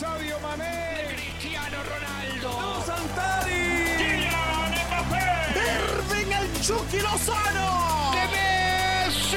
[0.00, 2.82] Sadio Mané, Cristiano Ronaldo.
[2.86, 5.28] Santari, Kylian Mbappé.
[5.76, 9.36] Irving el Chucky Lozano, Messi.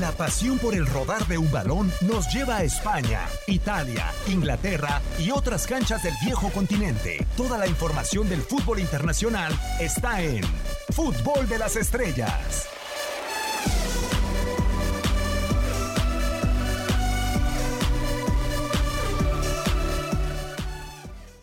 [0.00, 5.30] La pasión por el rodar de un balón nos lleva a España, Italia, Inglaterra y
[5.30, 7.24] otras canchas del viejo continente.
[7.36, 10.42] Toda la información del fútbol internacional está en
[10.90, 12.71] Fútbol de las Estrellas.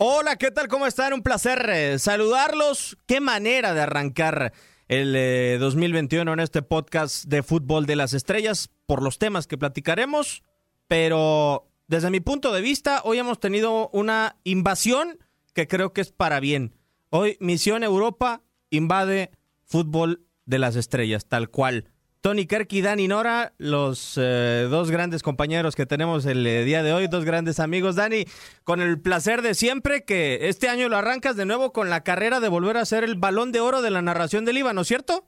[0.02, 0.68] Hola, ¿qué tal?
[0.68, 1.12] ¿Cómo están?
[1.12, 2.96] Un placer eh, saludarlos.
[3.04, 4.54] Qué manera de arrancar
[4.88, 9.58] el eh, 2021 en este podcast de Fútbol de las Estrellas por los temas que
[9.58, 10.42] platicaremos.
[10.88, 15.18] Pero desde mi punto de vista, hoy hemos tenido una invasión
[15.52, 16.74] que creo que es para bien.
[17.10, 18.40] Hoy Misión Europa
[18.70, 19.32] invade
[19.66, 21.90] Fútbol de las Estrellas, tal cual.
[22.20, 26.82] Tony Kerk y Dani Nora, los eh, dos grandes compañeros que tenemos el eh, día
[26.82, 27.96] de hoy, dos grandes amigos.
[27.96, 28.24] Dani,
[28.62, 32.40] con el placer de siempre que este año lo arrancas de nuevo con la carrera
[32.40, 34.88] de volver a ser el balón de oro de la narración del IVA, ¿no es
[34.88, 35.24] cierto?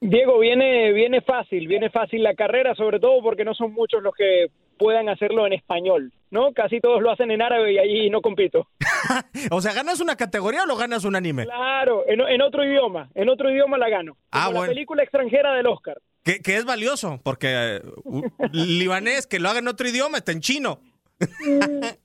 [0.00, 4.14] Diego, viene, viene fácil, viene fácil la carrera, sobre todo porque no son muchos los
[4.14, 4.46] que
[4.78, 6.52] puedan hacerlo en español, ¿no?
[6.52, 8.68] Casi todos lo hacen en árabe y ahí no compito.
[9.50, 11.44] o sea, ¿ganas una categoría o lo ganas un anime?
[11.44, 14.16] Claro, en, en otro idioma, en otro idioma la gano.
[14.30, 14.62] Ah, bueno.
[14.62, 15.98] La película extranjera del Oscar.
[16.22, 18.22] Que, que es valioso, porque eh, u-
[18.52, 20.80] libanés que lo haga en otro idioma está en chino.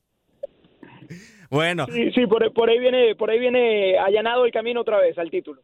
[1.50, 5.18] bueno, Sí, sí, por, por ahí viene, por ahí viene allanado el camino otra vez
[5.18, 5.62] al título.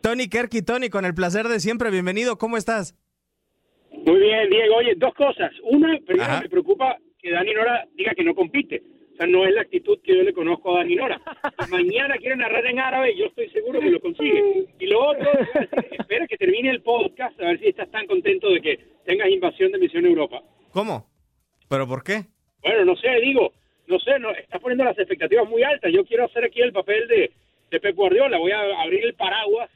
[0.00, 2.94] Tony Kerk y Tony, con el placer de siempre, bienvenido, ¿cómo estás?
[3.90, 4.76] Muy bien, Diego.
[4.76, 5.50] Oye, dos cosas.
[5.62, 6.40] Una, primero Ajá.
[6.42, 8.82] me preocupa que Dani Nora diga que no compite.
[9.14, 11.20] O sea, no es la actitud que yo le conozco a Dani Nora.
[11.64, 14.66] Si mañana quiere narrar en árabe, yo estoy seguro que lo consigue.
[14.80, 15.30] Y lo otro,
[15.92, 19.70] espera que termine el podcast a ver si estás tan contento de que tengas invasión
[19.70, 20.42] de Misión Europa.
[20.72, 21.08] ¿Cómo?
[21.68, 22.24] ¿Pero por qué?
[22.62, 23.52] Bueno, no sé, digo,
[23.86, 25.92] no sé, no, estás poniendo las expectativas muy altas.
[25.92, 27.30] Yo quiero hacer aquí el papel de,
[27.70, 28.38] de Pep Guardiola.
[28.38, 29.70] Voy a abrir el paraguas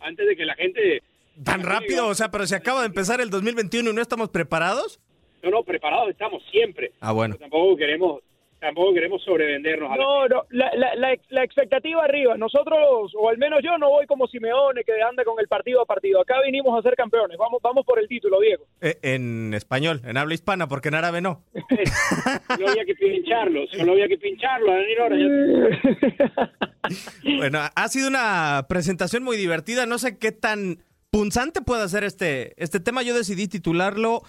[0.00, 1.02] antes de que la gente...
[1.44, 2.08] ¿Tan rápido?
[2.08, 5.00] O sea, pero se acaba de empezar el 2021 y no estamos preparados.
[5.42, 6.92] No, no, preparados estamos siempre.
[7.00, 7.36] Ah, bueno.
[7.36, 8.20] Tampoco queremos,
[8.60, 12.36] tampoco queremos sobrevendernos a la No, no, la, la, la, la expectativa arriba.
[12.36, 15.86] Nosotros, o al menos yo, no voy como Simeone que anda con el partido a
[15.86, 16.20] partido.
[16.20, 17.36] Acá vinimos a ser campeones.
[17.38, 18.64] Vamos, vamos por el título, Diego.
[18.80, 21.42] Eh, en español, en habla hispana, porque en árabe no.
[22.54, 24.72] Solo había que pincharlo, solo había que pincharlo,
[27.38, 29.86] Bueno, ha sido una presentación muy divertida.
[29.86, 30.78] No sé qué tan
[31.10, 33.02] punzante puede ser este, este tema.
[33.02, 34.22] Yo decidí titularlo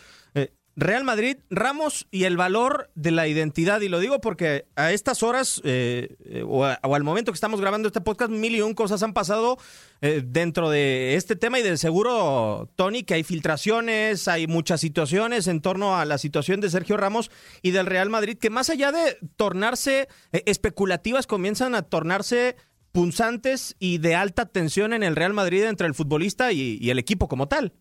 [0.76, 3.82] Real Madrid, Ramos y el valor de la identidad.
[3.82, 7.88] Y lo digo porque a estas horas eh, eh, o, al momento que estamos grabando
[7.88, 9.58] este podcast, mil y un cosas han pasado
[10.02, 15.48] eh, dentro de este tema y de seguro, Tony, que hay filtraciones, hay muchas situaciones
[15.48, 17.32] en torno a la situación de Sergio Ramos
[17.62, 22.56] y del Real Madrid que más allá de tornarse especulativas, comienzan a tornarse
[22.94, 27.28] punzantes y de alta tensión en el Real Madrid entre el futbolista y el equipo
[27.28, 27.74] como tal.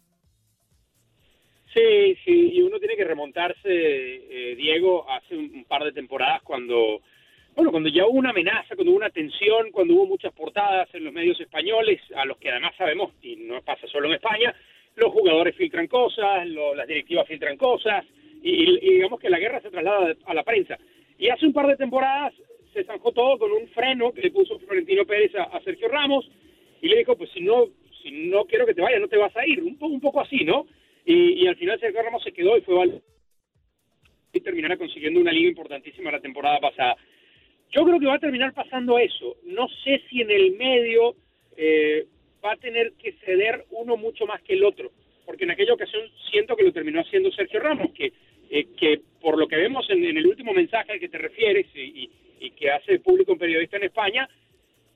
[1.73, 7.01] Sí, sí, y uno tiene que remontarse, eh, Diego, hace un, par de temporadas cuando,
[7.55, 11.05] bueno, cuando ya hubo una amenaza, cuando hubo una tensión, cuando hubo muchas portadas en
[11.05, 14.53] los medios españoles, a los que además sabemos, y no pasa solo en España,
[14.97, 18.05] los jugadores filtran cosas, las directivas filtran cosas,
[18.43, 20.77] y, digamos que la guerra se traslada a la prensa.
[21.19, 22.35] Y hace un par de temporadas
[22.73, 26.29] se zanjó todo con un freno que le puso Florentino Pérez a, Sergio Ramos,
[26.83, 27.67] y le dijo, pues si no,
[28.03, 30.45] si no quiero que te vayas, no te vas a ir, un, un poco así,
[30.45, 30.67] ¿no?
[31.13, 33.01] Y, al final Sergio Ramos se quedó y fue
[34.33, 36.97] y terminará consiguiendo una liga importantísima la temporada pasada.
[37.73, 39.37] Yo creo que va a terminar pasando eso.
[39.45, 41.17] No sé si en el medio
[41.57, 42.07] eh,
[42.45, 44.93] va a tener que ceder uno mucho más que el otro,
[45.27, 48.13] porque en aquella ocasión siento que lo terminó haciendo Sergio Ramos, que,
[48.49, 52.09] eh, que por lo que vemos en, el último mensaje al que te refieres y,
[52.39, 54.29] y que hace público un periodista en España,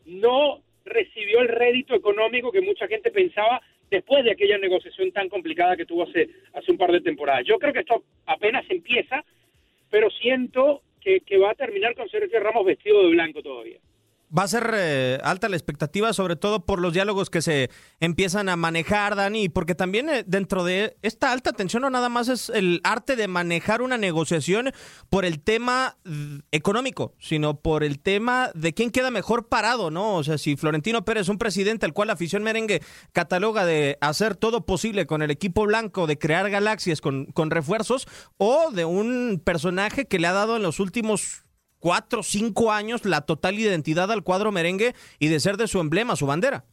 [0.07, 3.61] no recibió el rédito económico que mucha gente pensaba
[3.95, 7.45] después de aquella negociación tan complicada que tuvo hace, hace un par de temporadas.
[7.47, 9.25] Yo creo que esto apenas empieza,
[9.91, 13.79] pero siento que, que va a terminar con Sergio Ramos vestido de blanco todavía
[14.37, 17.71] va a ser eh, alta la expectativa, sobre todo por los diálogos que se
[18.01, 22.29] empiezan a manejar, Dani, porque también eh, dentro de esta alta tensión no nada más
[22.29, 24.73] es el arte de manejar una negociación
[25.09, 30.17] por el tema mm, económico, sino por el tema de quién queda mejor parado, ¿no?
[30.17, 32.83] O sea, si Florentino Pérez, un presidente al cual la afición merengue
[33.13, 38.09] cataloga de hacer todo posible con el equipo blanco, de crear galaxias con, con refuerzos,
[38.37, 41.44] o de un personaje que le ha dado en los últimos
[41.85, 46.17] cuatro, cinco años la total identidad al cuadro merengue y de ser de su emblema,
[46.17, 46.65] su bandera.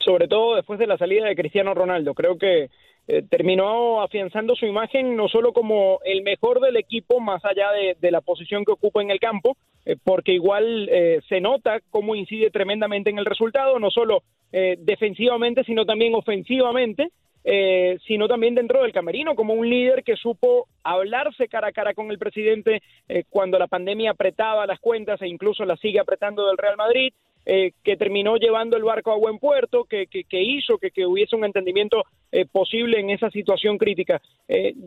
[0.00, 2.12] Sobre todo después de la salida de Cristiano Ronaldo.
[2.12, 2.68] Creo que
[3.06, 7.68] eh, terminó afianzando su imagen no solo como el mejor del equipo, más allá
[8.00, 9.56] de, la posición que ocupa en el campo,
[9.86, 15.64] eh, porque igual eh, se nota cómo incide tremendamente en el resultado, no solo defensivamente,
[15.64, 17.08] sino también ofensivamente.
[17.44, 21.92] Eh, sino también dentro del camerino, como un líder que supo hablarse cara a cara
[21.92, 26.46] con el presidente eh, cuando la pandemia apretaba las cuentas e incluso las sigue apretando
[26.46, 27.12] del Real Madrid,
[27.44, 31.34] eh, que terminó llevando el barco a buen puerto, que, que, hizo que, que, hubiese
[31.34, 32.04] un entendimiento
[32.52, 34.22] posible en esa situación crítica.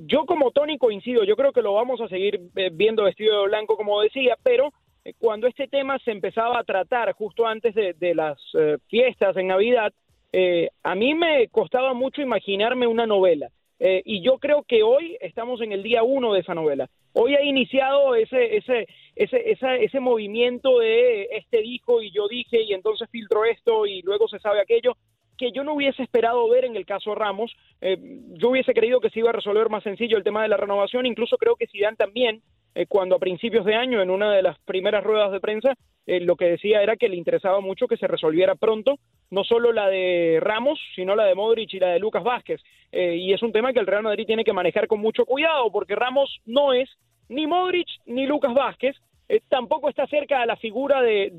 [0.07, 2.39] yo como Tony coincido, yo creo que lo vamos a seguir
[2.71, 4.71] viendo vestido de blanco, como decía, pero
[5.19, 8.39] cuando este tema se empezaba a tratar justo antes de las
[8.87, 9.93] fiestas en Navidad,
[10.37, 13.47] eh, a mí me costaba mucho imaginarme una novela.
[13.79, 16.89] Eh, y yo creo que hoy estamos en el día uno de esa novela.
[17.13, 18.85] Hoy ha iniciado ese, ese,
[19.15, 24.27] ese, ese movimiento de este dijo y yo dije y entonces filtro esto y luego
[24.27, 24.97] se sabe aquello
[25.37, 27.55] que yo no hubiese esperado ver en el caso Ramos.
[27.79, 27.97] Eh,
[28.33, 31.05] yo hubiese creído que se iba a resolver más sencillo el tema de la renovación.
[31.05, 32.41] Incluso creo que Zidane también,
[32.89, 35.74] cuando a principios de año, en una de las primeras ruedas de prensa,
[36.06, 39.00] lo que decía era que le interesaba mucho que se resolviera pronto
[39.31, 42.62] no solo la de Ramos, sino la de Modric y la de Lucas Vázquez.
[42.92, 45.72] Eh, y es un tema que el Real Madrid tiene que manejar con mucho cuidado,
[45.72, 46.89] porque Ramos no es
[47.30, 48.95] ni Modric ni Lucas Vázquez,
[49.27, 51.31] eh, tampoco está cerca a la figura de,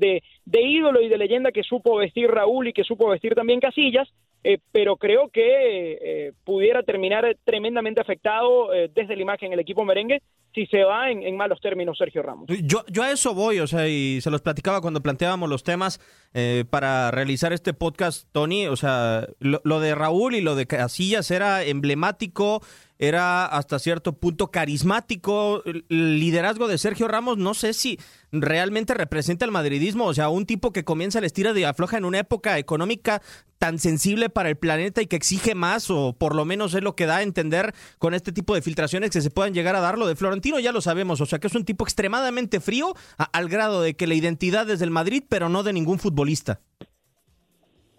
[0.45, 4.09] de, ídolo y de leyenda que supo vestir Raúl y que supo vestir también Casillas,
[4.43, 10.21] eh, pero creo que pudiera terminar tremendamente afectado desde la imagen el equipo merengue
[10.57, 12.47] si se va en, malos términos Sergio Ramos.
[12.63, 15.99] Yo, yo a eso voy, o sea, y se los platicaba cuando planteábamos los temas
[16.33, 21.29] eh, para realizar este podcast, Tony, o sea, lo, de Raúl y lo de Casillas
[21.29, 22.63] era emblemático,
[22.97, 25.61] era hasta cierto punto carismático.
[25.65, 27.99] El liderazgo de Sergio Ramos, no sé si
[28.31, 32.05] realmente representa el madridismo, o sea, un tipo que comienza el estira de afloja en
[32.05, 33.21] una época económica
[33.59, 36.95] tan sensible para el planeta y que exige más, o por lo menos es lo
[36.95, 39.97] que da a entender con este tipo de filtraciones que se puedan llegar a dar.
[39.97, 43.49] Lo de Florentino ya lo sabemos, o sea, que es un tipo extremadamente frío al
[43.49, 46.59] grado de que la identidad es del Madrid, pero no de ningún futbolista.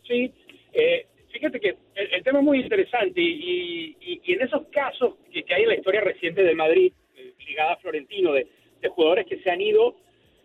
[0.06, 0.32] Sí,
[0.73, 5.68] eh, fíjate que el, tema es muy interesante y, en esos casos que, hay en
[5.68, 8.49] la historia reciente de Madrid, eh, ligada a Florentino, de,
[8.94, 9.97] jugadores que se han ido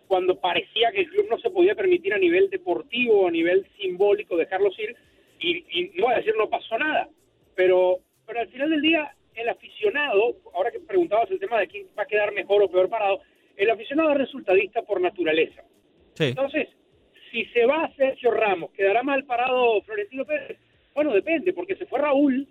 [0.06, 3.66] cuando parecía que el club no se podía permitir a nivel deportivo o a nivel
[3.78, 4.96] simbólico dejarlos ir,
[5.40, 7.08] y, no voy a decir no pasó nada,
[7.54, 11.86] pero, pero al final del día el aficionado, ahora que preguntabas el tema de quién
[11.98, 13.20] va a quedar mejor o peor parado,
[13.56, 15.62] el aficionado es resultadista por naturaleza.
[16.18, 16.68] Entonces,
[17.30, 20.58] si se va a Sergio Ramos, ¿quedará mal parado Florentino Pérez?
[20.94, 22.46] Bueno, depende, porque se fue Raúl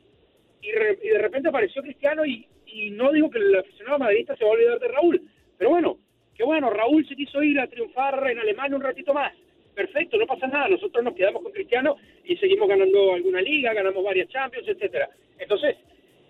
[0.62, 4.50] y, de repente apareció Cristiano y, y no digo que el aficionado madridista se va
[4.50, 5.22] a olvidar de Raúl,
[5.58, 5.98] pero bueno,
[6.36, 9.34] que bueno, Raúl se quiso ir a triunfar en Alemania un ratito más.
[9.74, 14.04] Perfecto, no pasa nada, nosotros nos quedamos con Cristiano y seguimos ganando alguna liga, ganamos
[14.04, 15.10] varias Champions, etcétera.
[15.40, 15.75] Entonces,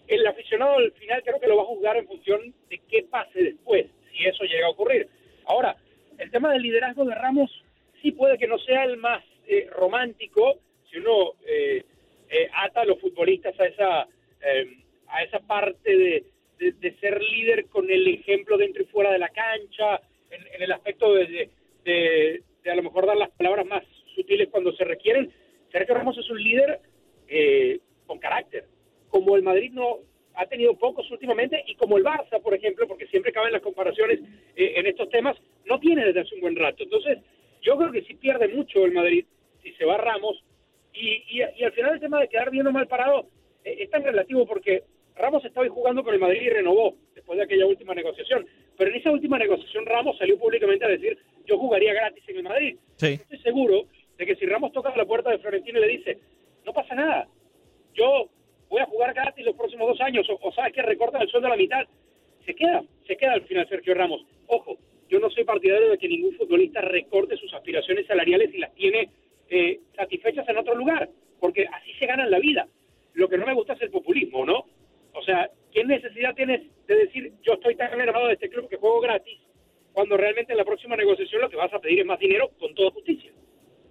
[0.07, 3.43] el aficionado al final creo que lo va a juzgar en función de qué pase
[3.43, 5.07] después, si eso llega a ocurrir.
[5.45, 5.75] Ahora,
[6.17, 7.51] el tema del liderazgo de Ramos
[8.01, 11.83] sí puede que no sea el más eh, romántico, si uno eh,
[12.29, 14.07] eh, ata a los futbolistas a esa,
[15.07, 16.23] a esa parte de,
[16.59, 21.13] de, ser líder con el ejemplo dentro y fuera de la cancha, en, el aspecto
[21.13, 23.83] de, a lo mejor dar las palabras más
[24.15, 25.31] sutiles cuando se requieren.
[25.71, 26.79] Sergio Ramos es un líder
[28.05, 28.65] con carácter,
[29.09, 29.99] como el Madrid no
[30.35, 34.19] ha tenido pocos últimamente y como el Barça, por ejemplo, porque siempre caben las comparaciones
[34.55, 36.83] en estos temas, no tiene desde hace un buen rato.
[36.83, 37.19] Entonces,
[37.61, 39.25] yo creo que sí pierde mucho el Madrid
[39.63, 40.43] si se va Ramos.
[40.93, 43.27] Y, y, al final el tema de quedar bien o mal parado
[43.63, 44.83] eh, es tan relativo porque
[45.15, 48.45] Ramos estaba jugando con el Madrid y renovó después de aquella última negociación.
[48.77, 52.43] Pero en esa última negociación Ramos salió públicamente a decir yo jugaría gratis en el
[52.43, 52.77] Madrid.
[53.21, 53.85] Estoy seguro
[54.17, 56.19] de que si Ramos toca la puerta de Florentino y le dice
[56.65, 57.27] no pasa nada,
[57.93, 58.29] yo
[58.69, 61.47] voy a jugar gratis los próximos dos años o, o sabes que recortan el sueldo
[61.47, 61.85] a la mitad,
[62.45, 64.25] se queda, se queda al final Sergio Ramos.
[64.47, 64.77] Ojo,
[65.09, 69.09] yo no soy partidario de que ningún futbolista recorte sus aspiraciones salariales y las tiene
[69.49, 72.67] eh, satisfechas en otro lugar, porque así se gana en la vida.
[73.13, 74.65] Lo que no me gusta es el populismo, ¿no?
[75.13, 78.77] O sea, ¿qué necesidad tienes de decir yo estoy tan enamorado de este club que
[78.77, 79.39] juego gratis
[79.93, 82.73] cuando realmente en la próxima negociación lo que vas a pedir es más dinero con
[82.73, 83.31] toda justicia?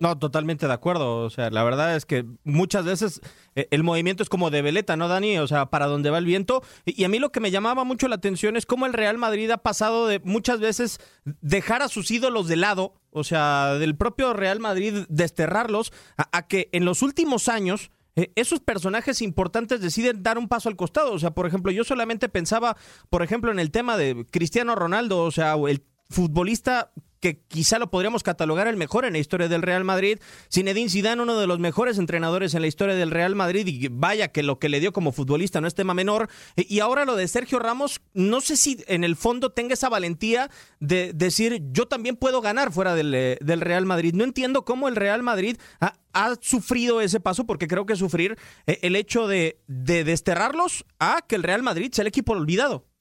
[0.02, 1.19] No, totalmente de acuerdo.
[1.19, 3.21] O sea, la verdad es que muchas veces
[3.55, 5.38] eh, el movimiento es como de veleta, ¿no, Dani?
[5.38, 6.64] O sea, para donde va el viento.
[6.85, 9.49] Y, a mí lo que me llamaba mucho la atención es cómo el Real Madrid
[9.52, 10.99] ha pasado de muchas veces
[11.41, 16.69] dejar a sus ídolos de lado, o sea, del propio Real Madrid desterrarlos, a, que
[16.73, 21.12] en los últimos años eh, esos personajes importantes deciden dar un paso al costado.
[21.12, 22.76] O sea, por ejemplo, yo solamente pensaba,
[23.11, 26.92] por ejemplo, en el tema de Cristiano Ronaldo, o sea, el futbolista
[27.23, 30.19] que quizá lo podríamos catalogar el mejor en la historia del Real Madrid.
[30.52, 34.29] Zinedine Zidane, uno de los mejores entrenadores en la historia del Real Madrid y vaya
[34.29, 36.29] que lo que le dio como futbolista no es tema menor.
[36.57, 40.50] Y ahora lo de Sergio Ramos, no sé si en el fondo tenga esa valentía
[40.81, 44.14] de decir yo también puedo ganar fuera del, eh, Real Madrid.
[44.14, 45.95] No entiendo cómo el Real Madrid ha,
[46.41, 48.37] sufrido ese paso porque creo que sufrir
[48.67, 52.91] eh, el hecho de, de desterrarlos a que el Real Madrid sea el equipo olvidado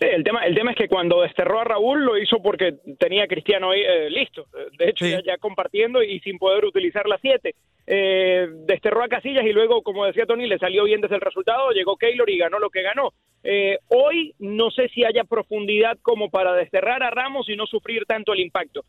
[0.00, 3.28] el tema, el tema es que cuando desterró a Raúl lo hizo porque tenía a
[3.28, 4.46] Cristiano ahí eh, listo.
[4.78, 7.54] De hecho, ya, compartiendo y sin poder utilizar las siete.
[7.86, 11.70] Eh, desterró a Casillas y luego, como decía Tony, le salió bien desde el resultado.
[11.72, 13.12] Llegó Keylor y ganó lo que ganó.
[13.42, 18.06] Eh, hoy no sé si haya profundidad como para desterrar a Ramos y no sufrir
[18.06, 18.84] tanto el impacto.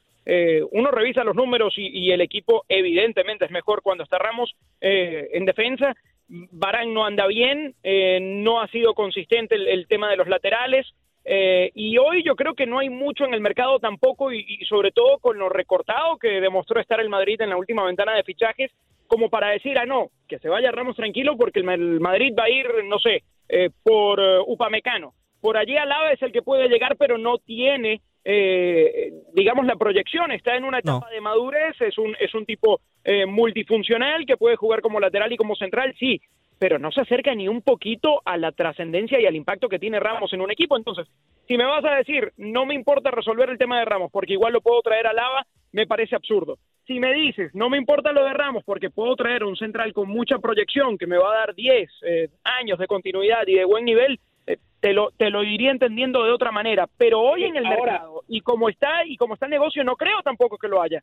[0.71, 5.93] uno revisa los números y, el equipo evidentemente es mejor cuando está Ramos en defensa.
[6.27, 10.87] Barán no anda bien, no ha sido consistente el tema de los laterales.
[11.23, 14.91] Eh, y hoy yo creo que no hay mucho en el mercado tampoco y, sobre
[14.91, 18.71] todo con lo recortado que demostró estar el Madrid en la última ventana de fichajes
[19.07, 22.49] como para decir, ah, no, que se vaya Ramos tranquilo porque el, Madrid va a
[22.49, 25.13] ir, no sé, eh, por uh, Upamecano.
[25.41, 30.31] Por allí Alaba es el que puede llegar, pero no tiene, eh, digamos, la proyección.
[30.31, 32.79] Está en una etapa de madurez, es un, es un tipo
[33.27, 36.21] multifuncional que puede jugar como lateral y como central, sí,
[36.61, 39.99] pero no se acerca ni un poquito a la trascendencia y al impacto que tiene
[39.99, 40.77] Ramos en un equipo.
[40.77, 41.07] Entonces,
[41.47, 44.53] si me vas a decir, no me importa resolver el tema de Ramos porque igual
[44.53, 46.59] lo puedo traer a Lava, me parece absurdo.
[46.85, 50.07] Si me dices, no me importa lo de Ramos porque puedo traer un central con
[50.07, 53.83] mucha proyección que me va a dar 10 eh, años de continuidad y de buen
[53.83, 56.87] nivel, eh, te, lo, te lo iría entendiendo de otra manera.
[56.95, 60.21] Pero hoy en el mercado, y como está, y como está el negocio, no creo
[60.23, 61.01] tampoco que lo haya.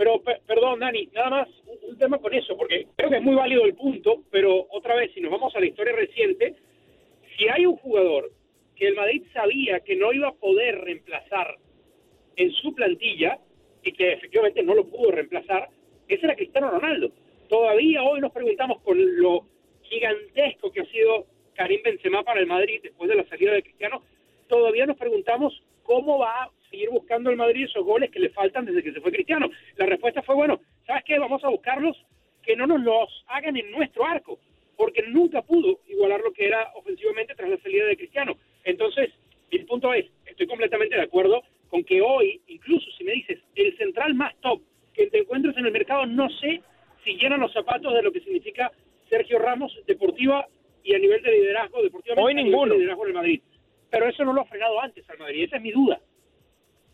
[0.00, 1.48] Pero, perdón, Dani, nada más
[1.86, 5.12] un, tema con eso, porque creo que es muy válido el punto, pero otra vez,
[5.12, 6.54] si nos vamos a la historia reciente,
[7.36, 8.32] si hay un jugador
[8.74, 11.54] que el Madrid sabía que no iba a poder reemplazar
[12.36, 13.40] en su plantilla
[13.82, 15.68] y que efectivamente no lo pudo reemplazar,
[16.08, 17.12] ese era Cristiano Ronaldo.
[17.50, 19.44] Todavía hoy nos preguntamos con lo
[19.82, 24.02] gigantesco que ha sido Karim Benzema para el Madrid después de la salida de Cristiano,
[24.48, 28.82] todavía nos preguntamos cómo va seguir buscando el Madrid esos goles que le faltan desde
[28.82, 29.50] que se fue Cristiano.
[29.76, 31.18] La respuesta fue, bueno, ¿sabes qué?
[31.18, 31.96] Vamos a buscarlos
[32.42, 34.38] que no nos los hagan en nuestro arco,
[34.76, 38.36] porque nunca pudo igualar lo que era ofensivamente tras la salida de Cristiano.
[38.64, 39.10] Entonces,
[39.50, 43.76] mi punto es, estoy completamente de acuerdo con que hoy, incluso si me dices, el
[43.76, 44.62] central más top
[44.94, 46.62] que te encuentres en el mercado, no sé
[47.04, 48.70] si llenan los zapatos de lo que significa
[49.08, 50.46] Sergio Ramos deportiva
[50.82, 52.22] y a nivel de liderazgo deportivo.
[52.22, 52.74] Hoy ninguno.
[52.74, 53.42] liderazgo en el Madrid.
[53.90, 56.00] Pero eso no lo ha frenado antes al Madrid, esa es mi duda.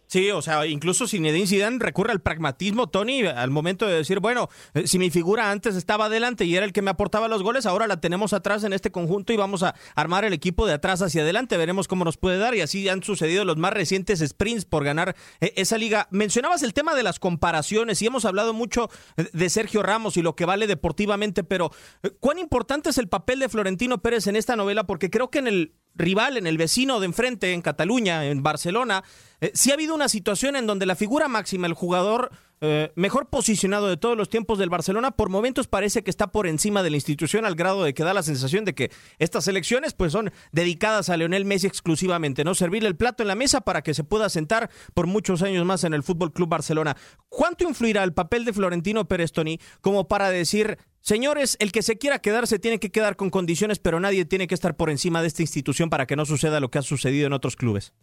[0.06, 4.48] Sí, o sea, incluso Zinedine Zidane recurre al pragmatismo, Tony, al momento de decir, bueno,
[4.74, 7.66] eh, si mi figura antes estaba adelante y era el que me aportaba los goles,
[7.66, 11.02] ahora la tenemos atrás en este conjunto y vamos a armar el equipo de atrás
[11.02, 14.64] hacia adelante, veremos cómo nos puede dar y así han sucedido los más recientes sprints
[14.64, 16.06] por ganar eh, esa liga.
[16.12, 20.36] Mencionabas el tema de las comparaciones y hemos hablado mucho de Sergio Ramos y lo
[20.36, 21.72] que vale deportivamente, pero
[22.04, 24.84] eh, ¿cuán importante es el papel de Florentino Pérez en esta novela?
[24.84, 29.02] Porque creo que en el rival, en el vecino de enfrente, en Cataluña, en Barcelona,
[29.40, 33.28] eh, sí ha habido una situación en donde la figura máxima, el jugador eh, mejor
[33.28, 36.90] posicionado de todos los tiempos del Barcelona, por momentos parece que está por encima de
[36.90, 40.30] la institución al grado de que da la sensación de que estas elecciones pues son
[40.52, 42.54] dedicadas a Leonel Messi exclusivamente, ¿no?
[42.54, 45.84] Servirle el plato en la mesa para que se pueda sentar por muchos años más
[45.84, 46.96] en el Fútbol Club Barcelona.
[47.28, 51.98] ¿Cuánto influirá el papel de Florentino Pérez Toni como para decir Señores, el que se
[51.98, 55.20] quiera quedar se tiene que quedar con condiciones, pero nadie tiene que estar por encima
[55.20, 57.94] de esta institución para que no suceda lo que ha sucedido en otros clubes.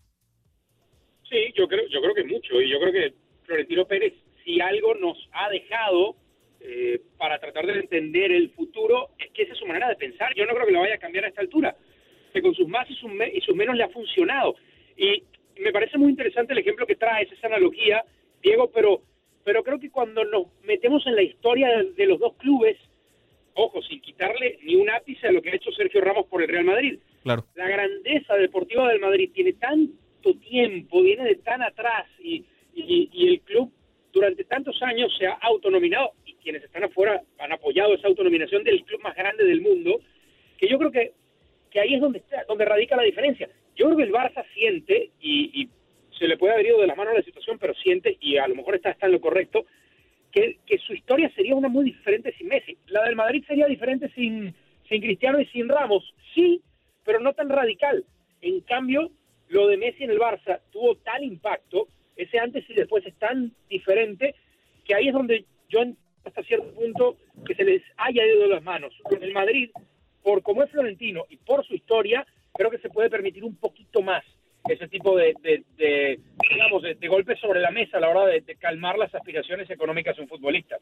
[1.30, 2.62] Sí, yo creo, yo creo que mucho.
[2.62, 3.14] Y yo creo que
[3.46, 4.14] Florentino Pérez,
[4.44, 6.16] si algo nos ha dejado
[6.60, 10.34] eh, para tratar de entender el futuro, es que esa es su manera de pensar.
[10.36, 11.76] Yo no creo que lo vaya a cambiar a esta altura.
[12.32, 14.56] Que con sus más y sus, y sus menos le ha funcionado.
[14.98, 15.24] Y
[15.60, 18.04] me parece muy interesante el ejemplo que traes, esa analogía,
[18.42, 19.02] Diego, pero,
[19.44, 22.78] pero creo que cuando nos metemos en la historia de los dos clubes,
[23.56, 26.50] ojo, sin quitarle ni un ápice a lo que ha hecho Sergio Ramos por el
[26.50, 27.00] Real Madrid.
[27.24, 27.46] Claro.
[27.56, 33.42] La grandeza deportiva del Madrid tiene tanto tiempo, viene de tan atrás y, y, el
[33.42, 33.72] club
[34.14, 38.84] durante tantos años se ha autonominado y quienes están afuera han apoyado esa autonominación del
[38.86, 40.00] club más grande del mundo,
[40.58, 41.12] que yo creo que,
[41.72, 43.50] que ahí es donde, está, donde radica la diferencia.
[43.76, 45.70] Yo creo que el Barça siente, y, y
[46.18, 48.56] se le puede haber ido de las manos la situación, pero siente, y a lo
[48.56, 49.66] mejor está, está en lo correcto,
[50.34, 52.78] que, su historia sería una muy diferente sin Messi.
[52.88, 54.54] La del Madrid sería diferente sin,
[54.90, 56.62] sin Cristiano y sin Ramos, sí,
[57.06, 58.04] pero no tan radical.
[58.42, 59.12] En cambio,
[59.50, 63.52] lo de Messi en el Barça tuvo tal impacto, ese antes y después es tan
[63.70, 64.36] diferente,
[64.86, 65.82] que ahí es donde yo
[66.26, 68.94] hasta cierto punto que se les haya ido de las manos.
[69.04, 69.70] Con el Madrid,
[70.24, 74.02] por como es Florentino y por su historia, creo que se puede permitir un poquito
[74.02, 74.24] más
[74.70, 75.34] ese tipo de,
[76.50, 80.22] digamos, de, golpes sobre la mesa a la hora de, calmar las aspiraciones económicas de
[80.22, 80.78] un futbolista.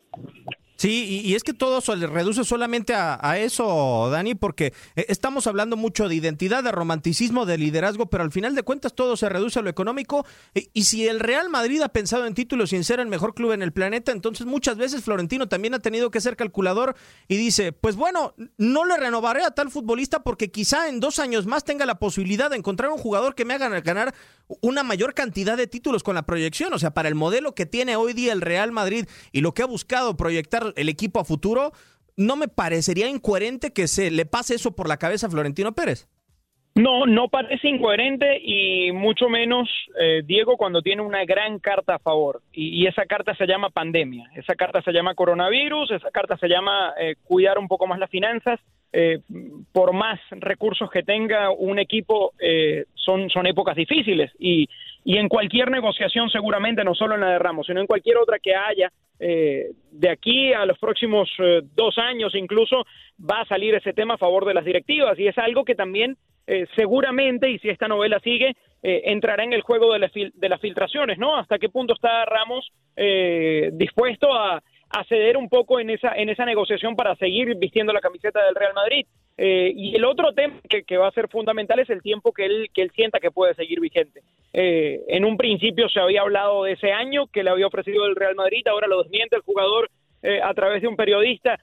[0.82, 5.78] Sí, y, es que todo se reduce solamente a, eso, Dani, porque eh, estamos hablando
[5.78, 9.60] mucho de identidad, de romanticismo, de liderazgo, pero al final de cuentas todo se reduce
[9.60, 10.26] a lo económico.
[10.56, 13.62] Y, si el Real Madrid ha pensado en títulos sin ser el mejor club en
[13.62, 16.96] el planeta, entonces muchas veces Florentino también ha tenido que ser calculador
[17.28, 21.46] y dice, pues bueno, no le renovaré a tal futbolista porque quizá en dos años
[21.46, 24.16] más tenga la posibilidad de encontrar un jugador que me haga ganar
[24.62, 26.74] una mayor cantidad de títulos con la proyección.
[26.74, 29.64] O sea, para el modelo que tiene hoy día el Real Madrid y lo que
[29.64, 31.72] ha buscado proyectar el equipo a futuro,
[32.18, 36.08] no me parecería incoherente que se le pase eso por la cabeza a Florentino Pérez.
[36.74, 42.00] No, no parece incoherente y mucho menos, eh, Diego, cuando tiene una gran carta a
[42.00, 42.42] favor.
[42.54, 46.94] Y, esa carta se llama pandemia, esa carta se llama coronavirus, esa carta se llama
[46.98, 48.60] eh, cuidar un poco más las finanzas.
[48.94, 49.20] Eh,
[49.72, 52.34] por más recursos que tenga un equipo,
[52.94, 54.68] son, son épocas difíciles y,
[55.06, 58.38] y en cualquier negociación seguramente, no solo en la de Ramos, sino en cualquier otra
[58.40, 58.92] que haya,
[59.24, 62.86] eh, de aquí a los próximos eh, dos años incluso
[63.20, 66.18] va a salir ese tema a favor de las directivas y es algo que también
[66.48, 71.20] eh, seguramente, y si esta novela sigue, entrará en el juego de, de, las filtraciones,
[71.20, 71.38] ¿no?
[71.38, 72.68] ¿Hasta qué punto está Ramos
[73.74, 74.60] dispuesto a,
[74.94, 78.56] a ceder un poco en esa, en esa negociación para seguir vistiendo la camiseta del
[78.56, 79.06] Real Madrid.
[79.38, 82.70] Eh, y el otro tema que, va a ser fundamental es el tiempo que él,
[82.74, 84.22] que él sienta que puede seguir vigente.
[84.54, 88.16] Eh, en un principio se había hablado de ese año que le había ofrecido el
[88.16, 89.90] Real Madrid, ahora lo desmiente el jugador
[90.22, 91.60] eh, a través de un periodista,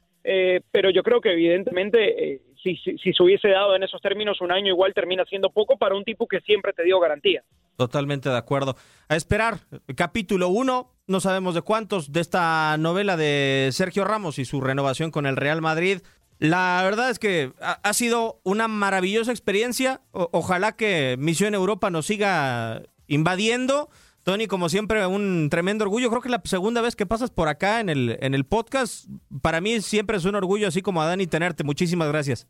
[0.72, 4.52] pero yo creo que evidentemente si, si, si, se hubiese dado en esos términos un
[4.52, 7.42] año igual termina siendo poco para un tipo que siempre te dio garantía.
[7.78, 8.74] Totalmente de acuerdo.
[9.08, 9.60] A esperar,
[9.96, 15.10] capítulo 1, no sabemos de cuántos, de esta novela de Sergio Ramos y su renovación
[15.10, 16.00] con el Real Madrid.
[16.38, 20.02] La verdad es que ha, sido una maravillosa experiencia.
[20.12, 23.88] ojalá que Misión Europa nos siga invadiendo.
[24.22, 26.10] Tony, como siempre, un tremendo orgullo.
[26.10, 29.06] Creo que la segunda vez que pasas por acá en el, en el podcast.
[29.40, 31.64] Para mí siempre es un orgullo, así como a Dani, tenerte.
[31.64, 32.46] Muchísimas gracias.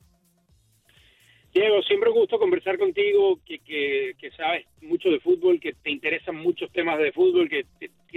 [1.59, 6.37] Diego, siempre un gusto conversar contigo, que, que, sabes mucho de fútbol, que te interesan
[6.37, 7.65] muchos temas de fútbol, que,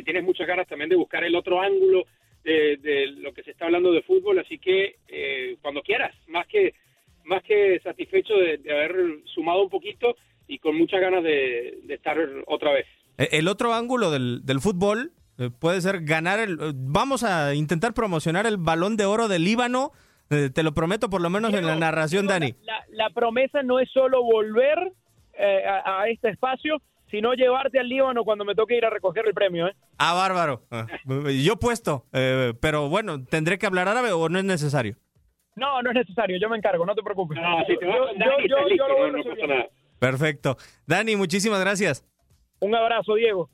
[0.03, 2.05] tienes muchas ganas también de buscar el otro ángulo
[2.43, 6.75] de, lo que se está hablando de fútbol, así que eh, cuando quieras, más que
[7.23, 8.95] más que satisfecho de, haber
[9.33, 10.15] sumado un poquito
[10.47, 12.85] y con muchas ganas de, estar otra vez.
[13.17, 16.57] E, el otro ángulo del, del fútbol eh, puede ser ganar el...
[16.75, 20.01] Vamos a intentar promocionar el balón de oro del Líbano eh,
[20.53, 22.55] te lo prometo por lo menos en la narración, Dani.
[22.89, 24.93] La, promesa no es solo volver
[25.33, 29.33] eh, a, este espacio, sino llevarte al Líbano cuando me toque ir a recoger el
[29.33, 29.67] premio.
[29.67, 29.75] ¿eh?
[29.97, 30.63] Ah, bárbaro.
[30.71, 30.87] Ah,
[31.43, 34.95] yo puesto, eh, pero bueno, ¿tendré que hablar árabe o no es necesario?
[35.55, 37.37] No, no es necesario, yo me encargo, no te preocupes.
[37.37, 39.67] No, si te Yo- Dani, yo- yo lo voy no, no nada.
[39.99, 40.57] Perfecto.
[40.87, 42.05] Dani, muchísimas gracias.
[42.61, 43.49] Un abrazo, Diego.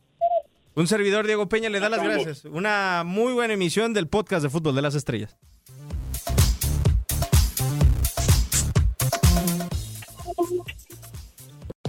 [0.76, 2.46] Un servidor, Diego Peña, le da las gracias.
[2.46, 5.36] Una muy buena emisión del podcast de Fútbol de las Estrellas.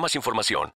[0.00, 0.68] más información,